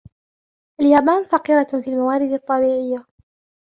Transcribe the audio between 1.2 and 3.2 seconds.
فقيرة في الموارد الطبيعية.